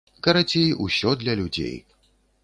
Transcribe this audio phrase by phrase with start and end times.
[0.27, 1.75] Карацей, усё для людзей.